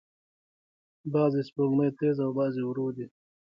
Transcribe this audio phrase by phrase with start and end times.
[1.13, 3.05] بعضې سپوږمۍ تیز او بعضې ورو دي.